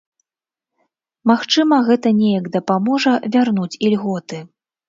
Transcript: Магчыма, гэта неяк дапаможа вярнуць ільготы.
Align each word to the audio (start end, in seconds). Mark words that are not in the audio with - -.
Магчыма, 1.33 1.75
гэта 1.89 2.13
неяк 2.21 2.49
дапаможа 2.57 3.13
вярнуць 3.37 3.71
ільготы. 3.85 4.39